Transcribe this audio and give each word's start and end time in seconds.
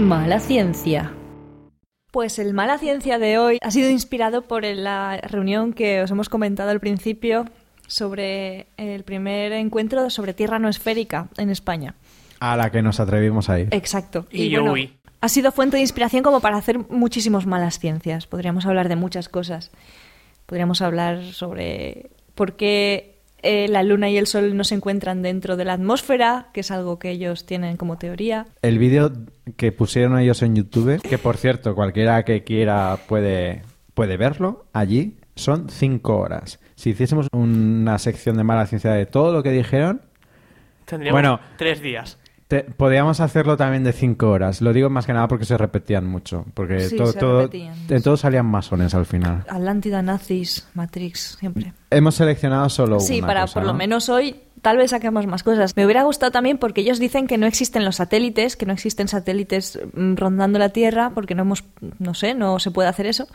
Mala 0.00 0.40
ciencia. 0.40 1.12
Pues 2.10 2.38
el 2.38 2.54
Mala 2.54 2.78
Ciencia 2.78 3.18
de 3.18 3.36
hoy 3.36 3.58
ha 3.60 3.70
sido 3.70 3.90
inspirado 3.90 4.48
por 4.48 4.64
la 4.64 5.18
reunión 5.18 5.74
que 5.74 6.00
os 6.00 6.10
hemos 6.10 6.30
comentado 6.30 6.70
al 6.70 6.80
principio 6.80 7.44
sobre 7.86 8.68
el 8.78 9.04
primer 9.04 9.52
encuentro 9.52 10.08
sobre 10.08 10.32
Tierra 10.32 10.58
no 10.58 10.70
esférica 10.70 11.28
en 11.36 11.50
España. 11.50 11.96
A 12.40 12.56
la 12.56 12.70
que 12.70 12.80
nos 12.80 12.98
atrevimos 12.98 13.50
a 13.50 13.60
ir. 13.60 13.68
Exacto. 13.72 14.24
Y 14.30 14.48
yo 14.48 14.60
bueno, 14.60 14.72
huí. 14.72 14.96
ha 15.20 15.28
sido 15.28 15.52
fuente 15.52 15.76
de 15.76 15.82
inspiración 15.82 16.22
como 16.22 16.40
para 16.40 16.56
hacer 16.56 16.78
muchísimos 16.88 17.44
malas 17.44 17.78
ciencias. 17.78 18.26
Podríamos 18.26 18.64
hablar 18.64 18.88
de 18.88 18.96
muchas 18.96 19.28
cosas. 19.28 19.70
Podríamos 20.46 20.80
hablar 20.80 21.22
sobre 21.24 22.08
por 22.34 22.56
qué 22.56 23.09
eh, 23.42 23.68
la 23.68 23.82
Luna 23.82 24.10
y 24.10 24.16
el 24.16 24.26
Sol 24.26 24.56
no 24.56 24.64
se 24.64 24.74
encuentran 24.74 25.22
dentro 25.22 25.56
de 25.56 25.64
la 25.64 25.74
atmósfera, 25.74 26.48
que 26.52 26.60
es 26.60 26.70
algo 26.70 26.98
que 26.98 27.10
ellos 27.10 27.46
tienen 27.46 27.76
como 27.76 27.98
teoría. 27.98 28.46
El 28.62 28.78
vídeo 28.78 29.12
que 29.56 29.72
pusieron 29.72 30.18
ellos 30.18 30.42
en 30.42 30.56
YouTube, 30.56 31.00
que 31.02 31.18
por 31.18 31.36
cierto, 31.36 31.74
cualquiera 31.74 32.24
que 32.24 32.44
quiera 32.44 32.98
puede, 33.08 33.62
puede 33.94 34.16
verlo 34.16 34.66
allí, 34.72 35.16
son 35.34 35.68
cinco 35.70 36.18
horas. 36.18 36.60
Si 36.74 36.90
hiciésemos 36.90 37.28
una 37.32 37.98
sección 37.98 38.36
de 38.36 38.44
mala 38.44 38.66
ciencia 38.66 38.92
de 38.92 39.06
todo 39.06 39.32
lo 39.32 39.42
que 39.42 39.50
dijeron, 39.50 40.02
Tendríamos 40.86 41.20
Bueno. 41.20 41.40
tres 41.56 41.80
días. 41.80 42.18
Te- 42.50 42.64
podríamos 42.64 43.20
hacerlo 43.20 43.56
también 43.56 43.84
de 43.84 43.92
cinco 43.92 44.28
horas. 44.28 44.60
Lo 44.60 44.72
digo 44.72 44.90
más 44.90 45.06
que 45.06 45.12
nada 45.12 45.28
porque 45.28 45.44
se 45.44 45.56
repetían 45.56 46.04
mucho. 46.04 46.44
Porque 46.52 46.80
Sí, 46.80 46.96
todo, 46.96 47.12
todo- 47.12 47.48
en 47.52 48.02
todo 48.02 48.16
salían 48.16 48.46
masones 48.46 48.92
al 48.92 49.06
final. 49.06 49.44
Atlántida, 49.48 50.02
nazis, 50.02 50.66
Matrix, 50.74 51.36
siempre. 51.38 51.72
Hemos 51.90 52.16
seleccionado 52.16 52.68
solo 52.68 52.98
Sí, 52.98 53.18
una 53.18 53.26
para 53.28 53.40
cosa, 53.42 53.54
por 53.54 53.62
lo 53.64 53.72
¿no? 53.72 53.78
menos 53.78 54.08
hoy 54.08 54.34
tal 54.62 54.76
vez 54.76 54.90
saquemos 54.90 55.26
más 55.26 55.42
cosas. 55.42 55.76
Me 55.76 55.84
hubiera 55.84 56.02
gustado 56.02 56.32
también 56.32 56.58
porque 56.58 56.82
ellos 56.82 56.98
dicen 56.98 57.26
que 57.26 57.38
no 57.38 57.46
existen 57.46 57.84
los 57.84 57.96
satélites, 57.96 58.56
que 58.56 58.66
no 58.66 58.72
existen 58.72 59.08
satélites 59.08 59.80
mm, 59.94 60.14
rondando 60.16 60.58
la 60.58 60.70
Tierra, 60.70 61.10
porque 61.14 61.34
no 61.34 61.42
hemos, 61.42 61.64
no 61.98 62.14
sé, 62.14 62.34
no 62.34 62.58
se 62.58 62.70
puede 62.70 62.88
hacer 62.88 63.06
eso. 63.06 63.26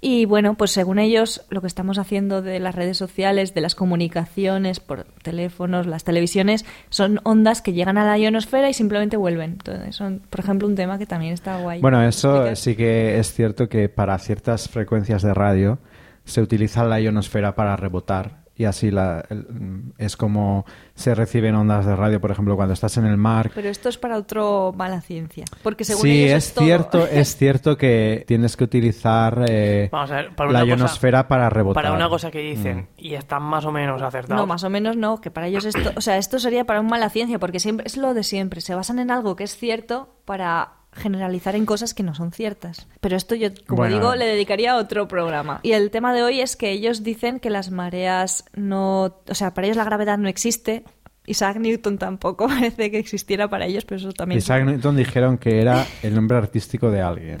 Y 0.00 0.26
bueno, 0.26 0.54
pues 0.54 0.70
según 0.70 0.98
ellos, 0.98 1.44
lo 1.48 1.60
que 1.60 1.66
estamos 1.66 1.98
haciendo 1.98 2.42
de 2.42 2.60
las 2.60 2.74
redes 2.74 2.98
sociales, 2.98 3.54
de 3.54 3.60
las 3.60 3.74
comunicaciones 3.74 4.80
por 4.80 5.04
teléfonos, 5.22 5.86
las 5.86 6.04
televisiones, 6.04 6.64
son 6.90 7.20
ondas 7.24 7.62
que 7.62 7.72
llegan 7.72 7.96
a 7.96 8.04
la 8.04 8.18
ionosfera 8.18 8.68
y 8.68 8.74
simplemente 8.74 9.16
vuelven. 9.16 9.52
Entonces, 9.52 9.96
son, 9.96 10.20
por 10.28 10.40
ejemplo, 10.40 10.68
un 10.68 10.74
tema 10.74 10.98
que 10.98 11.06
también 11.06 11.32
está 11.32 11.58
guay. 11.58 11.80
Bueno, 11.80 12.02
eso 12.02 12.54
sí 12.54 12.76
que 12.76 13.18
es 13.18 13.32
cierto 13.32 13.68
que 13.68 13.88
para 13.88 14.18
ciertas 14.18 14.68
frecuencias 14.68 15.22
de 15.22 15.32
radio 15.32 15.78
se 16.24 16.42
utiliza 16.42 16.84
la 16.84 17.00
ionosfera 17.00 17.54
para 17.54 17.76
rebotar 17.76 18.43
y 18.56 18.64
así 18.66 18.90
la, 18.90 19.24
el- 19.30 19.92
es 19.98 20.16
como 20.16 20.64
se 20.94 21.14
reciben 21.14 21.54
ondas 21.56 21.86
de 21.86 21.96
radio, 21.96 22.20
por 22.20 22.30
ejemplo, 22.30 22.54
cuando 22.56 22.72
estás 22.74 22.96
en 22.98 23.06
el 23.06 23.16
mar. 23.16 23.50
Pero 23.54 23.68
esto 23.68 23.88
es 23.88 23.98
para 23.98 24.16
otro 24.16 24.72
mala 24.76 25.00
ciencia. 25.00 25.44
Porque 25.62 25.84
según 25.84 26.02
Sí, 26.02 26.24
ellos 26.24 26.36
es, 26.38 26.46
es 26.48 26.54
todo. 26.54 26.64
cierto, 26.64 27.06
es 27.10 27.36
cierto 27.36 27.76
que 27.76 28.24
tienes 28.28 28.56
que 28.56 28.64
utilizar 28.64 29.44
eh, 29.48 29.88
Vamos 29.90 30.10
a 30.12 30.16
ver, 30.16 30.34
para 30.36 30.52
la 30.52 30.58
una 30.64 30.74
cosa- 30.74 30.76
ionosfera 30.84 31.28
para 31.28 31.50
rebotar. 31.50 31.82
Para 31.82 31.94
una 31.96 32.08
cosa 32.08 32.30
que 32.30 32.38
dicen, 32.40 32.76
Mm. 32.78 32.86
y 32.98 33.14
están 33.14 33.42
más 33.42 33.64
o 33.64 33.72
menos 33.72 34.00
acertados. 34.02 34.40
No, 34.40 34.46
más 34.46 34.62
o 34.64 34.70
menos 34.70 34.96
no, 34.96 35.20
que 35.20 35.30
para 35.30 35.46
ellos 35.48 35.64
esto, 35.64 35.92
o 35.96 36.00
sea, 36.00 36.16
esto 36.18 36.38
sería 36.38 36.64
para 36.64 36.80
un 36.80 36.86
mala 36.86 37.10
ciencia, 37.10 37.38
porque 37.38 37.58
siempre 37.60 37.86
es 37.86 37.96
lo 37.96 38.14
de 38.14 38.22
siempre, 38.22 38.60
se 38.60 38.74
basan 38.74 38.98
en 39.00 39.10
algo 39.10 39.36
que 39.36 39.44
es 39.44 39.56
cierto 39.56 40.08
para 40.24 40.74
generalizar 40.94 41.54
en 41.56 41.66
cosas 41.66 41.92
que 41.94 42.02
no 42.02 42.14
son 42.14 42.32
ciertas. 42.32 42.86
Pero 43.00 43.16
esto 43.16 43.34
yo, 43.34 43.48
como 43.66 43.78
Bueno. 43.78 43.96
digo, 43.96 44.14
le 44.14 44.26
dedicaría 44.26 44.72
a 44.72 44.76
otro 44.76 45.08
programa. 45.08 45.60
Y 45.62 45.72
el 45.72 45.90
tema 45.90 46.14
de 46.14 46.22
hoy 46.22 46.40
es 46.40 46.56
que 46.56 46.70
ellos 46.70 47.02
dicen 47.02 47.40
que 47.40 47.50
las 47.50 47.70
mareas 47.70 48.44
no, 48.54 49.20
o 49.28 49.34
sea, 49.34 49.52
para 49.54 49.66
ellos 49.66 49.76
la 49.76 49.84
gravedad 49.84 50.18
no 50.18 50.28
existe. 50.28 50.84
Isaac 51.26 51.56
Newton 51.58 51.98
tampoco 51.98 52.46
parece 52.48 52.90
que 52.90 52.98
existiera 52.98 53.48
para 53.48 53.66
ellos, 53.66 53.84
pero 53.84 53.98
eso 54.00 54.12
también 54.12 54.38
es- 54.38 54.44
Isaac 54.44 54.64
Newton 54.64 54.96
dijeron 54.96 55.38
que 55.38 55.60
era 55.60 55.86
el 56.02 56.14
nombre 56.14 56.36
artístico 56.36 56.90
de 56.90 57.00
alguien. 57.00 57.38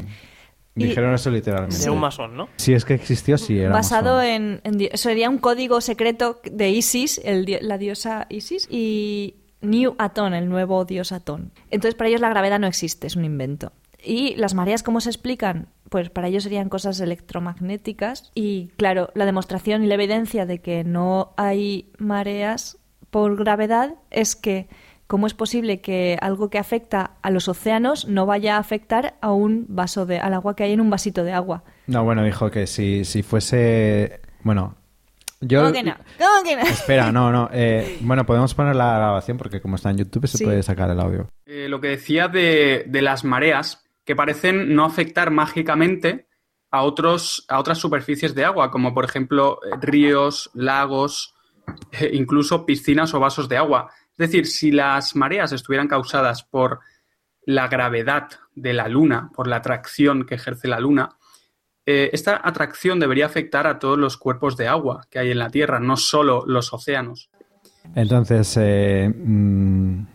Y- 0.76 0.86
Dijeron 0.86 1.14
eso 1.14 1.30
literalmente. 1.30 1.76
De 1.78 1.88
un 1.90 2.00
masón, 2.00 2.36
¿no? 2.36 2.48
Si 2.56 2.72
es 2.72 2.84
que 2.84 2.94
existió, 2.94 3.38
sí 3.38 3.58
era 3.60 3.70
basado 3.72 4.20
en, 4.20 4.60
sería 4.94 5.30
un 5.30 5.38
código 5.38 5.80
secreto 5.80 6.40
de 6.50 6.70
Isis, 6.70 7.20
el 7.24 7.44
di- 7.44 7.58
la 7.60 7.78
diosa 7.78 8.26
Isis, 8.28 8.66
y 8.68 9.36
New 9.64 9.94
Aton, 9.98 10.34
el 10.34 10.48
nuevo 10.48 10.84
dios 10.84 11.12
Atón. 11.12 11.52
Entonces 11.70 11.94
para 11.94 12.08
ellos 12.08 12.20
la 12.20 12.30
gravedad 12.30 12.58
no 12.58 12.66
existe, 12.66 13.06
es 13.06 13.16
un 13.16 13.24
invento. 13.24 13.72
Y 14.02 14.34
las 14.36 14.54
mareas, 14.54 14.82
¿cómo 14.82 15.00
se 15.00 15.08
explican? 15.08 15.68
Pues 15.88 16.10
para 16.10 16.28
ellos 16.28 16.42
serían 16.42 16.68
cosas 16.68 17.00
electromagnéticas 17.00 18.30
y 18.34 18.68
claro, 18.76 19.10
la 19.14 19.24
demostración 19.24 19.82
y 19.82 19.86
la 19.86 19.94
evidencia 19.94 20.44
de 20.46 20.58
que 20.58 20.84
no 20.84 21.32
hay 21.36 21.90
mareas 21.98 22.78
por 23.10 23.36
gravedad 23.36 23.94
es 24.10 24.36
que 24.36 24.68
¿cómo 25.06 25.26
es 25.26 25.34
posible 25.34 25.80
que 25.80 26.18
algo 26.20 26.50
que 26.50 26.58
afecta 26.58 27.12
a 27.22 27.30
los 27.30 27.48
océanos 27.48 28.08
no 28.08 28.26
vaya 28.26 28.56
a 28.56 28.58
afectar 28.58 29.14
a 29.20 29.32
un 29.32 29.66
vaso 29.68 30.06
de 30.06 30.18
al 30.18 30.34
agua 30.34 30.56
que 30.56 30.64
hay 30.64 30.72
en 30.72 30.80
un 30.80 30.90
vasito 30.90 31.24
de 31.24 31.32
agua? 31.32 31.64
No, 31.86 32.04
bueno, 32.04 32.24
dijo 32.24 32.50
que 32.50 32.66
si, 32.66 33.04
si 33.04 33.22
fuese... 33.22 34.20
Bueno, 34.42 34.76
yo... 35.46 35.60
¿Cómo 35.60 35.72
que 35.72 35.82
no? 35.82 35.94
¿Cómo 36.18 36.42
que 36.44 36.56
no? 36.56 36.62
Espera, 36.68 37.12
no, 37.12 37.30
no. 37.30 37.48
eh, 37.52 37.98
bueno, 38.02 38.24
podemos 38.26 38.54
poner 38.54 38.76
la 38.76 38.94
grabación 38.96 39.36
porque 39.38 39.60
como 39.60 39.76
está 39.76 39.90
en 39.90 39.98
YouTube 39.98 40.26
se 40.26 40.38
Sí. 40.38 40.44
puede 40.44 40.62
sacar 40.62 40.90
el 40.90 41.00
audio. 41.00 41.28
Eh, 41.46 41.66
lo 41.68 41.80
que 41.80 41.88
decía 41.88 42.28
de, 42.28 42.84
de 42.86 43.02
las 43.02 43.24
mareas, 43.24 43.84
que 44.04 44.14
parecen 44.16 44.74
no 44.74 44.84
afectar 44.84 45.30
mágicamente 45.30 46.28
a, 46.70 46.82
otros, 46.82 47.44
a 47.48 47.58
otras 47.58 47.78
superficies 47.78 48.34
de 48.34 48.44
agua, 48.44 48.70
como 48.70 48.92
por 48.92 49.04
ejemplo 49.04 49.60
eh, 49.64 49.76
ríos, 49.80 50.50
lagos, 50.54 51.34
eh, 51.92 52.10
incluso 52.12 52.66
piscinas 52.66 53.14
o 53.14 53.20
vasos 53.20 53.48
de 53.48 53.56
agua. 53.56 53.90
Es 54.12 54.18
decir, 54.18 54.46
si 54.46 54.70
las 54.72 55.16
mareas 55.16 55.52
estuvieran 55.52 55.88
causadas 55.88 56.42
por 56.42 56.80
la 57.46 57.68
gravedad 57.68 58.28
de 58.54 58.72
la 58.72 58.88
Luna, 58.88 59.30
por 59.34 59.46
la 59.48 59.56
atracción 59.56 60.24
que 60.24 60.34
ejerce 60.36 60.68
la 60.68 60.80
Luna, 60.80 61.16
eh, 61.86 62.10
esta 62.12 62.40
atracción 62.42 62.98
debería 62.98 63.26
afectar 63.26 63.66
a 63.66 63.78
todos 63.78 63.98
los 63.98 64.16
cuerpos 64.16 64.56
de 64.56 64.68
agua 64.68 65.06
que 65.10 65.18
hay 65.18 65.30
en 65.30 65.38
la 65.38 65.50
Tierra, 65.50 65.80
no 65.80 65.96
solo 65.96 66.44
los 66.46 66.72
océanos. 66.72 67.30
Entonces, 67.94 68.56
eh, 68.60 69.12
mm, 69.14 70.06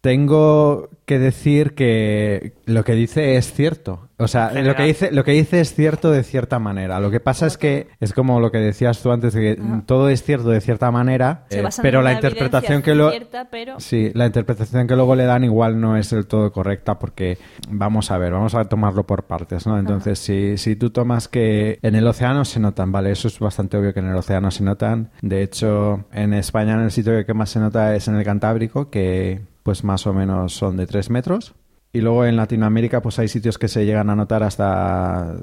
tengo 0.00 0.87
que 1.08 1.18
decir 1.18 1.74
que 1.74 2.52
lo 2.66 2.84
que 2.84 2.92
dice 2.92 3.36
es 3.36 3.52
cierto. 3.52 4.08
O 4.18 4.28
sea, 4.28 4.52
lo 4.52 4.74
que, 4.76 4.82
dice, 4.82 5.10
lo 5.12 5.24
que 5.24 5.30
dice 5.32 5.60
es 5.60 5.74
cierto 5.74 6.10
de 6.10 6.22
cierta 6.24 6.58
manera. 6.58 6.98
Lo 7.00 7.10
que 7.10 7.20
pasa 7.20 7.46
es 7.46 7.56
que 7.56 7.86
es 8.00 8.12
como 8.12 8.40
lo 8.40 8.50
que 8.50 8.58
decías 8.58 9.00
tú 9.00 9.10
antes, 9.12 9.32
de 9.32 9.40
que 9.56 9.62
Ajá. 9.62 9.82
todo 9.86 10.08
es 10.08 10.22
cierto 10.22 10.50
de 10.50 10.60
cierta 10.60 10.90
manera, 10.90 11.46
eh, 11.50 11.62
pero 11.82 12.02
la 12.02 12.12
interpretación 12.12 12.82
que 12.82 12.94
lo... 12.94 13.10
cierta, 13.10 13.48
pero- 13.50 13.80
Sí, 13.80 14.10
la 14.14 14.26
interpretación 14.26 14.86
que 14.86 14.96
luego 14.96 15.14
le 15.14 15.24
dan 15.24 15.44
igual 15.44 15.80
no 15.80 15.96
es 15.96 16.10
del 16.10 16.26
todo 16.26 16.52
correcta 16.52 16.98
porque 16.98 17.38
vamos 17.70 18.10
a 18.10 18.18
ver, 18.18 18.32
vamos 18.32 18.54
a 18.54 18.64
tomarlo 18.66 19.06
por 19.06 19.24
partes, 19.24 19.66
¿no? 19.66 19.78
Entonces, 19.78 20.18
si, 20.18 20.58
si 20.58 20.76
tú 20.76 20.90
tomas 20.90 21.28
que 21.28 21.78
en 21.82 21.94
el 21.94 22.06
océano 22.06 22.44
se 22.44 22.60
notan, 22.60 22.92
¿vale? 22.92 23.12
Eso 23.12 23.28
es 23.28 23.38
bastante 23.38 23.76
obvio 23.78 23.94
que 23.94 24.00
en 24.00 24.08
el 24.08 24.16
océano 24.16 24.50
se 24.50 24.64
notan. 24.64 25.10
De 25.22 25.42
hecho, 25.42 26.04
en 26.12 26.34
España 26.34 26.74
en 26.74 26.80
el 26.80 26.90
sitio 26.90 27.24
que 27.24 27.34
más 27.34 27.50
se 27.50 27.60
nota 27.60 27.94
es 27.94 28.08
en 28.08 28.16
el 28.16 28.24
Cantábrico, 28.24 28.90
que 28.90 29.40
pues 29.68 29.84
más 29.84 30.06
o 30.06 30.14
menos 30.14 30.54
son 30.54 30.78
de 30.78 30.86
3 30.86 31.10
metros. 31.10 31.54
Y 31.92 32.00
luego 32.00 32.24
en 32.24 32.36
Latinoamérica 32.36 33.02
pues 33.02 33.18
hay 33.18 33.28
sitios 33.28 33.58
que 33.58 33.68
se 33.68 33.84
llegan 33.84 34.08
a 34.08 34.16
notar 34.16 34.42
hasta 34.42 35.36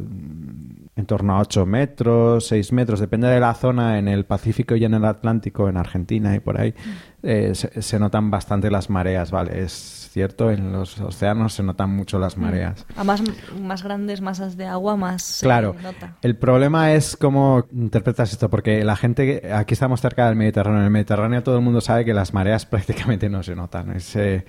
en 0.97 1.05
torno 1.05 1.35
a 1.35 1.41
8 1.41 1.65
metros, 1.65 2.47
6 2.47 2.71
metros, 2.71 2.99
depende 3.01 3.27
de 3.27 3.39
la 3.39 3.53
zona, 3.53 3.99
en 3.99 4.07
el 4.07 4.25
Pacífico 4.25 4.75
y 4.75 4.85
en 4.85 4.93
el 4.93 5.03
Atlántico, 5.03 5.67
en 5.67 5.75
Argentina 5.77 6.33
y 6.35 6.39
por 6.39 6.59
ahí, 6.59 6.73
eh, 7.21 7.51
se, 7.53 7.81
se 7.81 7.99
notan 7.99 8.31
bastante 8.31 8.71
las 8.71 8.89
mareas, 8.89 9.29
¿vale? 9.31 9.61
Es 9.61 10.09
cierto, 10.13 10.49
en 10.51 10.71
los 10.71 10.97
océanos 11.01 11.53
se 11.53 11.63
notan 11.63 11.89
mucho 11.89 12.17
las 12.17 12.37
mareas. 12.37 12.85
A 12.95 13.03
más, 13.03 13.21
más 13.61 13.83
grandes 13.83 14.21
masas 14.21 14.55
de 14.55 14.65
agua, 14.65 14.95
más 14.95 15.21
se 15.23 15.45
Claro, 15.45 15.75
nota. 15.83 16.15
el 16.21 16.37
problema 16.37 16.93
es 16.93 17.17
cómo 17.17 17.65
interpretas 17.73 18.31
esto, 18.31 18.49
porque 18.49 18.85
la 18.85 18.95
gente, 18.95 19.51
aquí 19.53 19.73
estamos 19.73 19.99
cerca 19.99 20.27
del 20.27 20.37
Mediterráneo, 20.37 20.79
en 20.79 20.85
el 20.85 20.91
Mediterráneo 20.91 21.43
todo 21.43 21.57
el 21.57 21.63
mundo 21.63 21.81
sabe 21.81 22.05
que 22.05 22.13
las 22.13 22.33
mareas 22.33 22.65
prácticamente 22.67 23.27
no 23.29 23.43
se 23.43 23.53
notan, 23.55 23.91
es, 23.91 24.15
eh, 24.15 24.45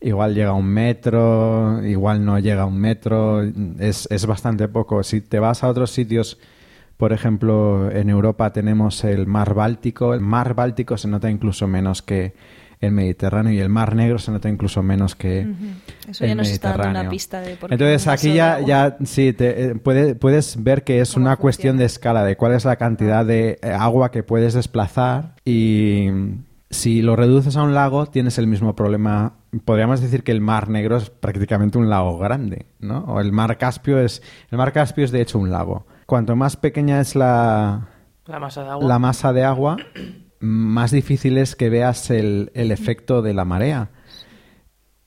igual 0.00 0.34
llega 0.34 0.50
a 0.50 0.54
un 0.54 0.66
metro, 0.66 1.84
igual 1.84 2.24
no 2.24 2.38
llega 2.38 2.62
a 2.62 2.66
un 2.66 2.78
metro, 2.78 3.42
es, 3.78 4.06
es 4.10 4.26
bastante 4.26 4.68
poco. 4.68 5.02
Si 5.02 5.20
te 5.20 5.38
vas 5.38 5.62
a 5.64 5.68
otros 5.68 5.90
sitios, 5.90 6.38
por 6.96 7.12
ejemplo, 7.12 7.90
en 7.90 8.08
Europa 8.10 8.52
tenemos 8.52 9.04
el 9.04 9.26
mar 9.26 9.54
Báltico, 9.54 10.14
el 10.14 10.20
mar 10.20 10.54
Báltico 10.54 10.96
se 10.96 11.08
nota 11.08 11.30
incluso 11.30 11.66
menos 11.66 12.02
que 12.02 12.34
el 12.78 12.92
Mediterráneo 12.92 13.52
y 13.54 13.58
el 13.58 13.70
Mar 13.70 13.96
Negro 13.96 14.18
se 14.18 14.30
nota 14.30 14.50
incluso 14.50 14.82
menos 14.82 15.14
que 15.14 15.46
Ujú. 15.46 16.10
Eso 16.10 16.24
el 16.24 16.28
ya 16.30 16.34
nos 16.34 16.48
está 16.50 16.76
dando 16.76 17.00
una 17.00 17.08
pista 17.08 17.40
de 17.40 17.56
por 17.56 17.70
qué 17.70 17.74
Entonces 17.74 18.06
aquí 18.06 18.34
ya, 18.34 18.60
ya 18.60 18.98
sí, 19.04 19.32
te, 19.32 19.64
eh, 19.70 19.74
puede- 19.76 20.14
puedes 20.14 20.62
ver 20.62 20.84
que 20.84 21.00
es 21.00 21.14
¿Cómo 21.14 21.22
una 21.24 21.30
funciona? 21.36 21.40
cuestión 21.42 21.76
de 21.78 21.86
escala, 21.86 22.22
de 22.22 22.36
cuál 22.36 22.52
es 22.52 22.66
la 22.66 22.76
cantidad 22.76 23.24
de 23.24 23.58
eh, 23.62 23.70
agua 23.70 24.10
que 24.10 24.22
puedes 24.22 24.52
desplazar 24.52 25.36
y 25.42 26.08
si 26.70 27.00
lo 27.02 27.16
reduces 27.16 27.56
a 27.56 27.62
un 27.62 27.74
lago 27.74 28.06
tienes 28.06 28.38
el 28.38 28.46
mismo 28.46 28.74
problema. 28.74 29.34
Podríamos 29.64 30.00
decir 30.00 30.22
que 30.24 30.32
el 30.32 30.40
Mar 30.40 30.68
Negro 30.68 30.96
es 30.96 31.10
prácticamente 31.10 31.78
un 31.78 31.88
lago 31.88 32.18
grande, 32.18 32.66
¿no? 32.80 32.98
O 33.06 33.20
el 33.20 33.32
Mar 33.32 33.56
Caspio 33.58 33.98
es 34.00 34.22
el 34.50 34.58
Mar 34.58 34.72
Caspio 34.72 35.04
es 35.04 35.12
de 35.12 35.20
hecho 35.20 35.38
un 35.38 35.50
lago. 35.50 35.86
Cuanto 36.06 36.36
más 36.36 36.56
pequeña 36.56 37.00
es 37.00 37.14
la, 37.14 37.88
La 38.26 38.38
masa 38.40 38.62
de 38.62 38.70
agua. 38.70 38.88
la 38.88 38.98
masa 38.98 39.32
de 39.32 39.44
agua, 39.44 39.76
más 40.40 40.90
difícil 40.90 41.38
es 41.38 41.56
que 41.56 41.70
veas 41.70 42.10
el, 42.10 42.50
el 42.54 42.70
efecto 42.72 43.22
de 43.22 43.34
la 43.34 43.44
marea. 43.44 43.90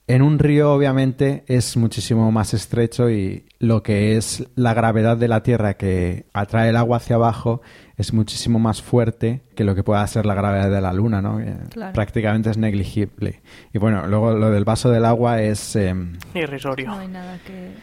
En 0.09 0.23
un 0.23 0.39
río, 0.39 0.73
obviamente, 0.73 1.44
es 1.45 1.77
muchísimo 1.77 2.31
más 2.31 2.56
estrecho 2.56 3.11
y 3.11 3.45
lo 3.59 3.83
que 3.83 4.17
es 4.17 4.44
la 4.56 4.73
gravedad 4.73 5.17
de 5.17 5.27
la 5.27 5.44
Tierra 5.44 5.75
que 5.75 6.25
atrae 6.33 6.69
el 6.69 6.77
agua 6.77 6.97
hacia 6.97 7.17
abajo 7.17 7.61
es 7.95 8.11
muchísimo 8.11 8.57
más 8.57 8.81
fuerte 8.81 9.44
que 9.53 9.63
lo 9.63 9.75
que 9.75 9.83
pueda 9.83 10.07
ser 10.07 10.25
la 10.25 10.33
gravedad 10.33 10.71
de 10.71 10.81
la 10.81 10.94
Luna, 10.94 11.21
¿no? 11.21 11.39
Claro. 11.69 11.94
Prácticamente 11.94 12.50
es 12.50 12.57
negligible. 12.57 13.44
Y 13.71 13.77
bueno, 13.77 14.07
luego 14.07 14.33
lo 14.33 14.50
del 14.50 14.65
vaso 14.65 14.89
del 14.89 15.06
agua 15.06 15.44
es... 15.44 15.75
em, 15.75 16.17
Irrisorio. 16.33 16.88
No 16.88 16.97
hay 16.97 17.07
nada 17.07 17.38
que... 17.45 17.73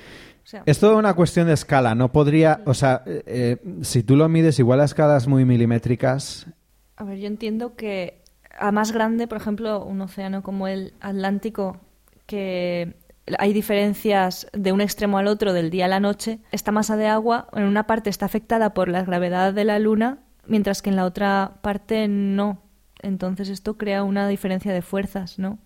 o 0.42 0.46
sea, 0.48 0.64
es 0.66 0.80
toda 0.80 0.96
una 0.96 1.14
cuestión 1.14 1.46
de 1.46 1.52
escala. 1.52 1.94
No 1.94 2.10
podría... 2.10 2.60
O 2.66 2.74
sea, 2.74 3.04
eh, 3.06 3.22
eh, 3.26 3.56
si 3.82 4.02
tú 4.02 4.16
lo 4.16 4.28
mides 4.28 4.58
igual 4.58 4.80
a 4.80 4.84
escalas 4.84 5.28
muy 5.28 5.44
milimétricas, 5.44 6.48
A 6.96 7.04
ver, 7.04 7.18
yo 7.18 7.28
entiendo 7.28 7.76
que 7.76 8.20
a 8.58 8.72
más 8.72 8.90
grande, 8.90 9.28
por 9.28 9.38
ejemplo, 9.38 9.84
un 9.84 10.00
océano 10.00 10.42
como 10.42 10.66
el 10.66 10.94
Atlántico, 11.00 11.78
que 12.26 12.96
hay 13.38 13.52
diferencias 13.52 14.46
de 14.52 14.72
un 14.72 14.80
extremo 14.80 15.18
al 15.18 15.26
otro 15.26 15.52
del 15.52 15.70
día 15.70 15.86
a 15.86 15.88
la 15.88 16.00
noche, 16.00 16.38
esta 16.52 16.70
masa 16.72 16.96
de 16.96 17.06
agua 17.08 17.48
en 17.54 17.64
una 17.64 17.86
parte 17.86 18.10
está 18.10 18.26
afectada 18.26 18.72
por 18.74 18.88
la 18.88 19.02
gravedad 19.02 19.52
de 19.52 19.64
la 19.64 19.78
Luna, 19.78 20.18
mientras 20.46 20.82
que 20.82 20.90
en 20.90 20.96
la 20.96 21.04
otra 21.04 21.54
parte 21.62 22.06
no. 22.08 22.62
Entonces 23.02 23.48
esto 23.48 23.76
crea 23.76 24.04
una 24.04 24.28
diferencia 24.28 24.72
de 24.72 24.82
fuerzas, 24.82 25.38
¿no? 25.38 25.58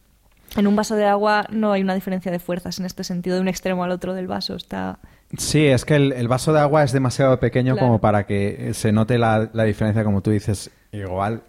En 0.57 0.67
un 0.67 0.75
vaso 0.75 0.97
de 0.97 1.05
agua 1.07 1.47
no 1.51 1.71
hay 1.73 1.83
una 1.83 1.95
diferencia 1.95 2.33
de 2.33 2.41
fuerzas 2.41 2.81
en 2.81 2.87
este 2.87 3.05
sentido, 3.05 3.37
de 3.37 3.43
un 3.43 3.49
extremo 3.49 3.85
al 3.85 3.93
otro 3.93 4.15
del 4.15 4.27
vaso. 4.27 4.57
Está 4.57 4.99
Sí, 5.37 5.65
es 5.67 5.85
que 5.85 5.95
el, 5.95 6.13
el 6.13 6.27
vaso 6.27 6.53
de 6.53 6.59
agua 6.59 6.83
es 6.83 6.91
demasiado 6.93 7.39
pequeño 7.39 7.75
Claro. 7.75 7.87
como 7.87 8.01
para 8.01 8.27
que 8.27 8.73
se 8.75 8.91
note 8.91 9.17
la, 9.17 9.49
la 9.53 9.63
diferencia, 9.65 10.03
como 10.03 10.23
tú 10.23 10.31
dices. 10.33 10.71
Igual 10.91 11.43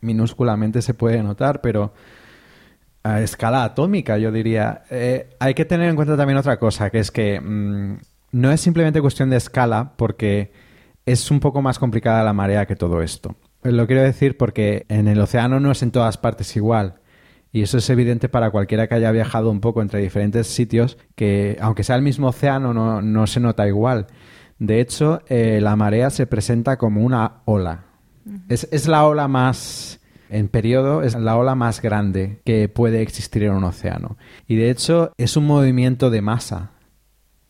minúsculamente 0.00 0.80
se 0.80 0.94
puede 0.94 1.22
notar, 1.22 1.60
pero 1.60 1.92
a 3.02 3.20
escala 3.20 3.64
atómica, 3.64 4.18
yo 4.18 4.32
diría. 4.32 4.82
Eh, 4.90 5.30
hay 5.38 5.54
que 5.54 5.64
tener 5.64 5.88
en 5.88 5.96
cuenta 5.96 6.16
también 6.16 6.38
otra 6.38 6.58
cosa, 6.58 6.90
que 6.90 6.98
es 6.98 7.10
que 7.10 7.40
mm, 7.40 7.98
no 8.32 8.52
es 8.52 8.60
simplemente 8.60 9.00
cuestión 9.00 9.30
de 9.30 9.36
escala, 9.36 9.92
porque 9.96 10.52
es 11.06 11.30
un 11.30 11.40
poco 11.40 11.62
más 11.62 11.78
complicada 11.78 12.22
la 12.22 12.32
marea 12.32 12.66
que 12.66 12.76
todo 12.76 13.02
esto. 13.02 13.36
Lo 13.62 13.86
quiero 13.86 14.02
decir 14.02 14.36
porque 14.36 14.86
en 14.88 15.08
el 15.08 15.20
océano 15.20 15.60
no 15.60 15.70
es 15.72 15.82
en 15.82 15.90
todas 15.90 16.16
partes 16.16 16.56
igual. 16.56 16.94
Y 17.52 17.62
eso 17.62 17.78
es 17.78 17.90
evidente 17.90 18.28
para 18.28 18.50
cualquiera 18.50 18.86
que 18.86 18.94
haya 18.94 19.10
viajado 19.10 19.50
un 19.50 19.60
poco 19.60 19.82
entre 19.82 20.00
diferentes 20.00 20.46
sitios, 20.46 20.98
que 21.16 21.58
aunque 21.60 21.82
sea 21.82 21.96
el 21.96 22.02
mismo 22.02 22.28
océano, 22.28 22.72
no, 22.72 23.02
no 23.02 23.26
se 23.26 23.40
nota 23.40 23.66
igual. 23.66 24.06
De 24.58 24.80
hecho, 24.80 25.22
eh, 25.28 25.58
la 25.60 25.74
marea 25.74 26.10
se 26.10 26.26
presenta 26.26 26.76
como 26.76 27.04
una 27.04 27.42
ola. 27.46 27.84
es, 28.48 28.68
es 28.70 28.86
la 28.86 29.04
ola 29.04 29.26
más, 29.26 29.99
en 30.30 30.48
periodo, 30.48 31.02
es 31.02 31.14
la 31.14 31.36
ola 31.36 31.54
más 31.54 31.82
grande 31.82 32.40
que 32.44 32.68
puede 32.68 33.02
existir 33.02 33.44
en 33.44 33.52
un 33.52 33.64
océano. 33.64 34.16
Y 34.46 34.56
de 34.56 34.70
hecho, 34.70 35.12
es 35.18 35.36
un 35.36 35.46
movimiento 35.46 36.10
de 36.10 36.22
masa, 36.22 36.70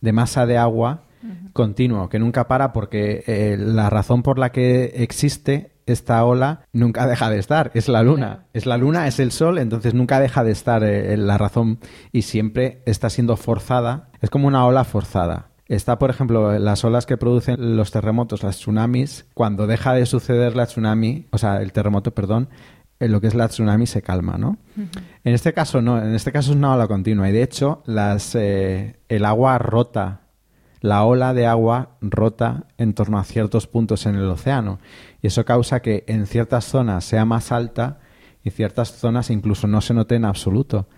de 0.01 0.13
masa 0.13 0.47
de 0.47 0.59
agua 0.59 1.05
continuo, 1.53 2.09
que 2.09 2.19
nunca 2.19 2.49
para 2.49 2.73
porque 2.73 3.25
eh, 3.27 3.57
la 3.59 3.91
razón 3.91 4.23
por 4.23 4.39
la 4.39 4.53
que 4.53 4.85
existe 4.97 5.73
esta 5.87 6.25
ola 6.25 6.67
nunca 6.73 7.07
deja 7.07 7.31
de 7.31 7.39
estar, 7.39 7.71
es 7.75 7.89
la 7.89 8.03
luna. 8.03 8.27
Claro. 8.27 8.45
Es 8.53 8.67
la 8.67 8.77
luna, 8.77 9.07
es 9.07 9.21
el 9.21 9.33
sol, 9.33 9.59
entonces 9.59 9.95
nunca 9.95 10.21
deja 10.21 10.45
de 10.45 10.53
estar 10.53 10.83
eh, 10.85 11.17
la 11.17 11.37
razón 11.39 11.81
y 12.13 12.23
siempre 12.23 12.83
está 12.87 13.11
siendo 13.11 13.37
forzada. 13.37 14.09
Es 14.21 14.31
como 14.31 14.47
una 14.47 14.65
ola 14.67 14.85
forzada. 14.85 15.50
Está, 15.71 16.01
por 16.01 16.11
ejemplo, 16.11 16.59
las 16.59 16.85
olas 16.85 17.07
que 17.07 17.17
producen 17.17 17.77
los 17.77 17.93
terremotos, 17.93 18.43
las 18.43 18.57
tsunamis. 18.57 19.27
Cuando 19.35 19.69
deja 19.69 19.95
de 19.95 20.05
suceder 20.05 20.57
la 20.57 20.67
tsunami, 20.67 21.29
o 21.31 21.39
sea, 21.39 21.63
el 21.63 21.73
terremoto, 21.73 22.11
perdón, 22.11 22.49
eh, 22.99 23.07
lo 23.07 23.21
que 23.21 23.29
es 23.29 23.37
la 23.37 23.47
tsunami 23.47 23.87
se 23.87 24.03
calma, 24.03 24.37
¿no? 24.37 24.59
En 25.23 25.33
este 25.33 25.53
caso 25.53 25.81
no, 25.81 26.03
en 26.03 26.13
este 26.17 26.33
caso 26.33 26.51
es 26.51 26.57
una 26.57 26.75
ola 26.75 26.89
continua 26.89 27.29
y 27.29 27.33
de 27.33 27.45
hecho 27.45 27.85
las, 27.87 28.35
eh, 28.35 28.97
el 29.09 29.25
agua 29.25 29.59
rota, 29.59 30.23
la 30.81 31.05
ola 31.05 31.35
de 31.35 31.47
agua 31.47 31.91
rota 32.01 32.65
en 32.77 32.93
torno 32.93 33.21
a 33.21 33.23
ciertos 33.23 33.69
puntos 33.69 34.07
en 34.07 34.17
el 34.17 34.29
océano 34.29 34.81
y 35.23 35.29
eso 35.29 35.45
causa 35.45 35.83
que 35.83 36.03
en 36.09 36.27
ciertas 36.27 36.65
zonas 36.65 37.05
sea 37.05 37.25
más 37.25 37.53
alta 37.53 38.01
y 38.43 38.51
ciertas 38.51 38.91
zonas 38.91 39.31
incluso 39.31 39.69
no 39.69 39.81
se 39.83 39.95
note 39.95 40.17
en 40.17 40.25
absoluto. 40.25 40.89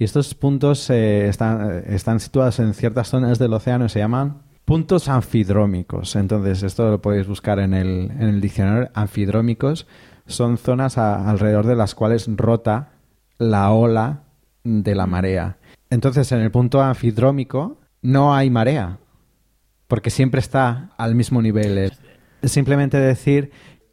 Y 0.00 0.04
estos 0.04 0.34
puntos 0.34 0.88
eh, 0.88 1.28
están, 1.28 1.72
eh, 1.72 1.84
están 1.88 2.20
situados 2.20 2.58
en 2.58 2.72
ciertas 2.72 3.08
zonas 3.08 3.38
del 3.38 3.52
océano 3.52 3.84
y 3.84 3.90
se 3.90 3.98
llaman 3.98 4.38
puntos 4.64 5.08
anfidrómicos. 5.08 6.16
Entonces, 6.16 6.62
esto 6.62 6.90
lo 6.90 7.02
podéis 7.02 7.26
buscar 7.26 7.58
en 7.58 7.74
el, 7.74 8.40
diccionario. 8.40 8.88
Anfidrómicos 8.94 9.86
son 10.24 10.56
zonas 10.56 10.96
alrededor 10.96 11.66
de 11.66 11.76
las 11.76 11.94
cuales 11.94 12.30
rota 12.34 12.92
la 13.36 13.72
ola 13.72 14.22
de 14.64 14.94
la 14.94 15.06
marea. 15.06 15.58
Entonces, 15.90 16.32
en 16.32 16.40
el 16.40 16.50
punto 16.50 16.80
anfidrómico 16.80 17.76
no 18.00 18.34
hay 18.34 18.48
marea, 18.48 19.00
porque 19.86 20.08
siempre 20.08 20.40
está 20.40 20.92
al 20.96 21.14
mismo 21.14 21.42
nivel. 21.42 21.92
Es 22.40 22.52
simplemente 22.52 22.96
decir 22.96 23.50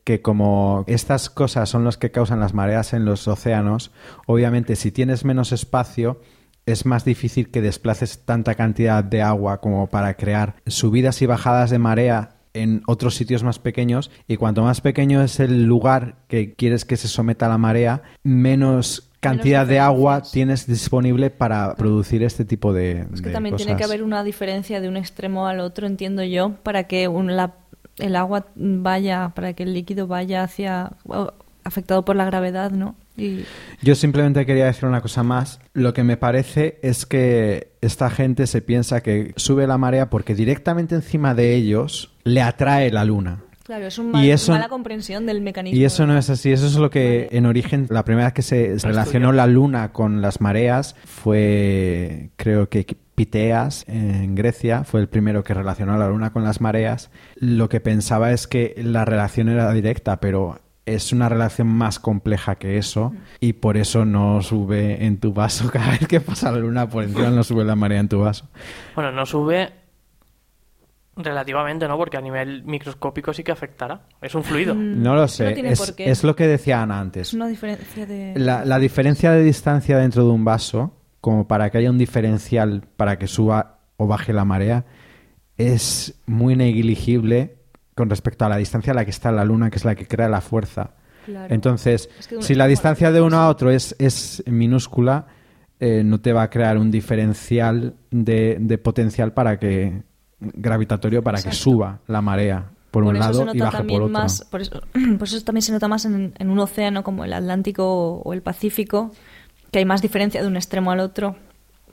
que 0.08 0.22
como 0.22 0.86
estas 0.88 1.30
cosas 1.30 1.68
son 1.68 1.84
las 1.84 1.98
que 1.98 2.12
causan 2.12 2.40
las 2.40 2.54
mareas 2.54 2.94
en 2.94 3.04
los 3.04 3.28
océanos, 3.28 3.92
obviamente 4.26 4.78
si 4.78 4.90
tienes 4.90 5.26
menos 5.26 5.52
espacio 5.52 6.22
es 6.66 6.86
más 6.86 7.04
difícil 7.04 7.52
que 7.52 7.62
desplaces 7.62 8.20
tanta 8.24 8.56
cantidad 8.56 9.04
de 9.04 9.22
agua 9.22 9.60
como 9.60 9.88
para 9.88 10.14
crear 10.14 10.56
subidas 10.66 11.22
y 11.22 11.26
bajadas 11.26 11.72
de 11.72 11.80
marea 11.80 12.38
en 12.54 12.84
otros 12.88 13.16
sitios 13.16 13.44
más 13.44 13.60
pequeños. 13.60 14.10
Y 14.30 14.38
cuanto 14.38 14.64
más 14.64 14.80
pequeño 14.80 15.22
es 15.22 15.42
el 15.42 15.66
lugar 15.66 16.16
que 16.30 16.54
quieres 16.54 16.86
que 16.86 16.96
se 16.96 17.10
someta 17.10 17.48
a 17.48 17.50
la 17.50 17.58
marea, 17.58 18.02
menos 18.24 19.10
cantidad 19.20 19.68
de 19.68 19.80
agua 19.80 20.22
tienes 20.22 20.68
disponible 20.68 21.32
para 21.32 21.76
producir 21.76 22.24
este 22.24 22.46
tipo 22.46 22.72
de, 22.72 23.02
Es 23.14 23.22
que 23.22 23.28
de 23.30 23.34
también 23.34 23.56
tiene 23.58 23.76
que 23.76 23.84
haber 23.84 24.04
una 24.04 24.24
diferencia 24.24 24.80
de 24.80 24.88
un 24.88 24.96
extremo 24.96 25.48
al 25.48 25.60
otro, 25.60 25.86
entiendo 25.86 26.24
yo, 26.24 26.54
para 26.64 26.86
que 26.86 27.10
un- 27.10 27.36
la- 27.36 27.56
el 27.98 28.16
agua 28.16 28.48
vaya, 28.56 29.32
para 29.36 29.54
que 29.54 29.64
el 29.64 29.74
líquido 29.74 30.08
vaya 30.08 30.44
hacia 30.44 30.92
afectado 31.64 32.06
por 32.06 32.16
la 32.16 32.26
gravedad, 32.26 32.72
¿no? 32.72 32.96
Y 33.18 33.46
Yo 33.82 33.96
simplemente 33.96 34.46
quería 34.46 34.66
decir 34.66 34.86
una 34.86 35.02
cosa 35.02 35.24
más. 35.24 35.60
Lo 35.74 35.94
que 35.94 36.04
me 36.04 36.18
parece 36.18 36.80
es 36.84 37.06
que 37.06 37.72
esta 37.82 38.10
gente 38.10 38.48
se 38.48 38.62
piensa 38.62 39.02
que 39.02 39.34
sube 39.36 39.66
la 39.68 39.78
marea 39.78 40.10
porque 40.10 40.36
directamente 40.36 40.96
encima 40.96 41.34
de 41.34 41.56
ellos 41.56 42.14
le 42.24 42.42
atrae 42.42 42.92
la 42.92 43.06
luna. 43.06 43.44
Claro, 43.68 43.86
es 43.86 44.00
un 44.00 44.08
Y 44.08 44.12
mal- 44.14 44.30
eso- 44.30 44.52
mala 44.54 44.68
comprensión 44.70 45.26
del 45.28 45.42
mecanismo. 45.42 45.80
Y 45.80 45.84
eso 45.86 46.08
no 46.08 46.18
es 46.18 46.30
así. 46.32 46.52
Eso 46.52 46.66
es 46.66 46.76
lo 46.78 46.90
que 46.90 47.28
en 47.32 47.46
origen, 47.46 47.86
la 47.92 48.04
primera 48.04 48.26
vez 48.28 48.34
que 48.34 48.42
se 48.42 48.76
relacionó 48.82 49.32
la 49.32 49.46
luna 49.46 49.92
con 49.94 50.22
las 50.22 50.42
mareas 50.42 50.96
fue, 51.06 52.32
creo 52.38 52.70
que 52.70 52.86
Piteas 53.16 53.84
en 53.88 54.36
Grecia 54.36 54.84
fue 54.84 55.02
el 55.02 55.10
primero 55.10 55.44
que 55.44 55.54
relacionó 55.54 55.98
la 55.98 56.08
luna 56.08 56.32
con 56.32 56.44
las 56.44 56.62
mareas. 56.62 57.10
Lo 57.36 57.68
que 57.70 57.80
pensaba 57.80 58.32
es 58.32 58.48
que 58.48 58.76
la 58.78 59.06
relación 59.06 59.50
era 59.50 59.72
directa, 59.74 60.20
pero 60.20 60.60
es 60.86 61.12
una 61.12 61.28
relación 61.28 61.68
más 61.68 62.00
compleja 62.00 62.56
que 62.56 62.78
eso 62.78 63.14
y 63.42 63.54
por 63.54 63.76
eso 63.76 64.06
no 64.06 64.42
sube 64.42 65.04
en 65.06 65.18
tu 65.18 65.34
vaso 65.34 65.70
cada 65.74 65.92
vez 65.92 66.08
que 66.08 66.22
pasa 66.22 66.52
la 66.52 66.60
luna 66.60 66.88
por 66.88 67.04
encima 67.04 67.30
no 67.30 67.44
sube 67.44 67.66
la 67.66 67.76
marea 67.76 68.00
en 68.00 68.08
tu 68.08 68.20
vaso. 68.20 68.48
Bueno, 68.96 69.12
no 69.12 69.26
sube 69.26 69.70
relativamente, 71.18 71.88
¿no? 71.88 71.98
Porque 71.98 72.18
a 72.18 72.22
nivel 72.22 72.64
microscópico 72.64 73.34
sí 73.34 73.44
que 73.44 73.52
afectará. 73.52 74.02
Es 74.22 74.34
un 74.36 74.44
fluido. 74.44 74.74
No 74.76 75.16
lo 75.16 75.28
sé. 75.28 75.52
Mm. 75.52 75.54
tiene 75.54 75.72
es, 75.72 75.80
por 75.80 75.96
qué. 75.96 76.10
es 76.10 76.24
lo 76.24 76.36
que 76.36 76.48
decía 76.48 76.82
Ana 76.82 77.00
antes. 77.00 77.30
Es 77.30 77.34
una 77.34 77.48
diferencia 77.48 78.06
de... 78.06 78.34
La, 78.38 78.64
la 78.66 78.80
diferencia 78.80 79.32
de 79.32 79.44
distancia 79.44 79.98
dentro 79.98 80.24
de 80.26 80.32
un 80.32 80.46
vaso, 80.46 80.94
como 81.22 81.48
para 81.48 81.70
que 81.70 81.80
haya 81.80 81.90
un 81.90 81.98
diferencial 81.98 82.84
para 82.96 83.18
que 83.18 83.28
suba 83.28 83.80
o 83.98 84.08
baje 84.08 84.32
la 84.34 84.46
marea, 84.46 84.86
es 85.58 86.20
muy 86.26 86.56
negligible 86.56 87.58
con 87.96 88.10
respecto 88.10 88.46
a 88.46 88.50
la 88.50 88.58
distancia 88.58 88.92
a 88.94 88.96
la 88.96 89.04
que 89.06 89.12
está 89.12 89.32
la 89.32 89.44
luna, 89.44 89.70
que 89.72 89.78
es 89.78 89.86
la 89.86 89.96
que 89.96 90.08
crea 90.08 90.30
la 90.30 90.42
fuerza. 90.42 90.92
Claro. 91.26 91.54
Entonces, 91.54 92.10
Es 92.20 92.28
que 92.28 92.36
de 92.36 92.38
una- 92.38 92.48
si 92.48 92.56
la 92.56 92.68
distancia 92.68 93.12
de 93.12 93.22
uno 93.22 93.38
a 93.38 93.50
otro 93.50 93.72
es, 93.72 93.96
es 94.00 94.44
minúscula, 94.46 95.26
eh, 95.80 96.04
no 96.06 96.22
te 96.22 96.32
va 96.32 96.44
a 96.44 96.50
crear 96.50 96.78
un 96.78 96.90
diferencial 96.92 97.96
de, 98.12 98.58
de 98.60 98.78
potencial 98.78 99.34
para 99.34 99.60
que 99.60 100.04
gravitatorio 100.40 101.24
para 101.24 101.42
que 101.42 101.52
suba 101.52 102.00
la 102.08 102.22
marea. 102.22 102.66
por, 102.92 103.04
un 103.04 103.18
lado 103.20 103.48
y 103.54 103.60
baje 103.60 103.84
por 103.84 104.04
otro. 104.04 104.10
más, 104.10 104.46
por 104.50 104.62
eso, 104.62 104.82
por 105.20 105.28
eso 105.28 105.42
también 105.42 105.62
se 105.62 105.72
nota 105.72 105.88
más 105.88 106.06
en, 106.06 106.34
en 106.38 106.50
un 106.50 106.60
océano 106.60 107.04
como 107.04 107.24
el 107.26 107.34
Atlántico 107.34 108.16
o 108.24 108.34
el 108.34 108.42
Pacífico, 108.42 109.12
que 109.72 109.80
hay 109.80 109.86
más 109.86 110.02
diferencia 110.02 110.42
de 110.42 110.48
un 110.48 110.56
extremo 110.56 110.92
al 110.92 111.00
otro 111.00 111.36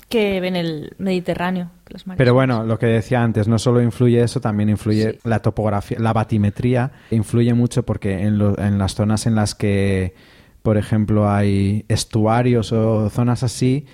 que 0.08 0.36
en 0.36 0.54
el 0.54 0.94
Mediterráneo. 0.98 1.70
que 1.84 1.94
las 1.94 2.06
mareas 2.06 2.18
Pero 2.18 2.34
bueno, 2.34 2.64
lo 2.64 2.78
que 2.78 2.86
decía 2.86 3.22
antes, 3.22 3.48
no 3.48 3.58
solo 3.58 3.82
influye 3.82 4.22
eso, 4.22 4.40
también 4.40 4.68
influye 4.68 5.12
Sí. 5.14 5.18
la 5.24 5.40
topografía, 5.40 5.98
la 5.98 6.12
batimetría, 6.12 6.92
influye 7.10 7.52
mucho 7.54 7.82
porque 7.84 8.22
en, 8.22 8.38
lo- 8.38 8.58
en 8.58 8.78
las 8.78 8.94
zonas 8.94 9.26
en 9.26 9.34
las 9.34 9.54
que, 9.54 10.14
por 10.62 10.76
ejemplo, 10.76 11.30
hay 11.30 11.84
estuarios 11.88 12.70
o 12.72 13.08
zonas 13.10 13.42
así, 13.42 13.86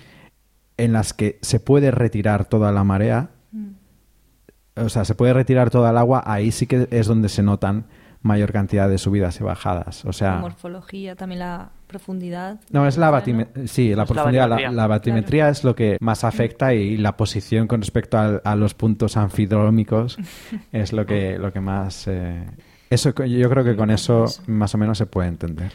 en 0.77 0.93
las 0.93 1.13
que 1.13 1.39
se 1.41 1.59
puede 1.59 1.91
retirar 1.91 2.45
toda 2.45 2.71
la 2.71 2.83
marea, 2.83 3.29
o 4.81 4.89
sea, 4.89 5.05
se 5.05 5.15
puede 5.15 5.33
retirar 5.33 5.69
toda 5.69 5.91
el 5.91 5.97
agua, 5.97 6.23
ahí 6.25 6.51
sí 6.51 6.67
que 6.67 6.87
es 6.91 7.07
donde 7.07 7.29
se 7.29 7.43
notan 7.43 7.85
mayor 8.23 8.51
cantidad 8.51 8.87
de 8.87 8.97
subidas 8.97 9.39
y 9.39 9.43
bajadas. 9.43 10.03
O 10.05 10.09
la 10.09 10.13
sea, 10.13 10.35
morfología, 10.37 11.15
también 11.15 11.39
la 11.39 11.71
profundidad. 11.87 12.59
no, 12.71 12.87
es 12.87 12.97
la 12.97 13.09
batimetría. 13.09 13.67
Sí, 13.67 13.87
la 13.87 13.91
Es 13.91 13.97
la 13.97 14.05
profundidad. 14.05 14.43
La, 14.43 14.55
batimetría. 14.55 14.71
la 14.75 14.87
batimetría 14.87 15.49
es 15.49 15.63
lo 15.63 15.75
que 15.75 15.97
más 15.99 16.23
afecta 16.23 16.73
y 16.73 16.97
la 16.97 17.17
posición 17.17 17.67
con 17.67 17.81
respecto 17.81 18.17
a, 18.17 18.55
los 18.55 18.73
puntos 18.73 19.17
anfidrómicos 19.17 20.17
es 20.71 20.93
lo 20.93 21.05
que, 21.05 21.37
lo 21.37 21.51
que 21.51 21.61
más. 21.61 22.07
eh, 22.07 22.45
eso 22.89 23.13
yo 23.23 23.49
creo 23.49 23.63
que 23.63 23.75
con 23.75 23.89
eso 23.89 24.25
más 24.47 24.75
o 24.75 24.77
menos 24.77 24.97
se 24.97 25.05
puede 25.05 25.29
entender. 25.29 25.71